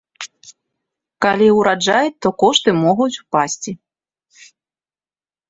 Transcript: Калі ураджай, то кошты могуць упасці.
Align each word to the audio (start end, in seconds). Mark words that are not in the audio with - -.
Калі 1.25 1.49
ураджай, 1.57 2.07
то 2.27 2.33
кошты 2.45 2.69
могуць 2.85 3.11
упасці. 3.23 3.71